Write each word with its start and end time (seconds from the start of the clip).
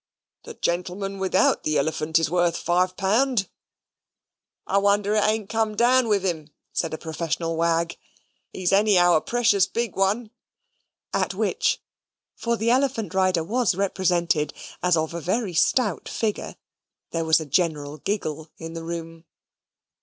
The 0.45 0.55
gentleman 0.55 1.19
without 1.19 1.61
the 1.61 1.77
elephant 1.77 2.17
is 2.17 2.27
worth 2.27 2.57
five 2.57 2.97
pound." 2.97 3.47
"I 4.65 4.79
wonder 4.79 5.13
it 5.13 5.23
ain't 5.23 5.47
come 5.47 5.75
down 5.75 6.07
with 6.07 6.23
him," 6.23 6.49
said 6.73 6.91
a 6.95 6.97
professional 6.97 7.55
wag, 7.55 7.95
"he's 8.51 8.73
anyhow 8.73 9.13
a 9.13 9.21
precious 9.21 9.67
big 9.67 9.95
one"; 9.95 10.31
at 11.13 11.35
which 11.35 11.83
(for 12.35 12.57
the 12.57 12.71
elephant 12.71 13.13
rider 13.13 13.43
was 13.43 13.75
represented 13.75 14.55
as 14.81 14.97
of 14.97 15.13
a 15.13 15.21
very 15.21 15.53
stout 15.53 16.09
figure) 16.09 16.55
there 17.11 17.23
was 17.23 17.39
a 17.39 17.45
general 17.45 17.97
giggle 17.99 18.49
in 18.57 18.73
the 18.73 18.83
room. 18.83 19.25